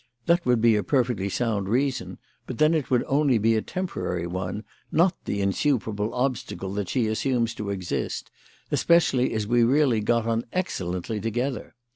That 0.25 0.43
would 0.47 0.61
be 0.61 0.75
a 0.75 0.81
perfectly 0.81 1.29
sound 1.29 1.69
reason, 1.69 2.17
but 2.47 2.57
then 2.57 2.73
it 2.73 2.89
would 2.89 3.03
only 3.05 3.37
be 3.37 3.53
a 3.55 3.61
temporary 3.61 4.25
one, 4.25 4.63
not 4.91 5.13
the 5.25 5.41
insuperable 5.41 6.11
obstacle 6.15 6.73
that 6.73 6.89
she 6.89 7.05
assumes 7.05 7.53
to 7.53 7.69
exist, 7.69 8.31
especially 8.71 9.31
as 9.31 9.45
we 9.45 9.63
really 9.63 9.99
got 9.99 10.25
on 10.25 10.45
excellently 10.53 11.21
together. 11.21 11.75